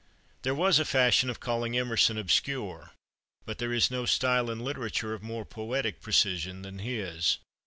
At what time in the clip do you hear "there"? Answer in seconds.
0.41-0.55, 3.59-3.71